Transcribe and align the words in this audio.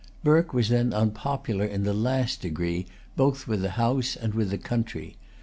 Burke 0.23 0.51
was 0.51 0.69
then 0.69 0.93
unpopular 0.95 1.63
in 1.63 1.83
the 1.83 1.93
last 1.93 2.41
degree 2.41 2.87
both 3.15 3.47
with 3.47 3.61
the 3.61 3.69
House 3.77 4.15
and 4.15 4.33
with 4.33 4.49
the 4.49 4.57
country. 4.57 5.15